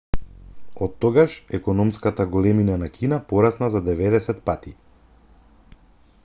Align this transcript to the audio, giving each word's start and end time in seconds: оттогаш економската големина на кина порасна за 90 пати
оттогаш 0.85 1.35
економската 1.57 2.25
големина 2.37 2.77
на 2.85 2.89
кина 2.97 3.23
порасна 3.27 3.69
за 3.69 3.83
90 3.89 4.41
пати 4.41 4.75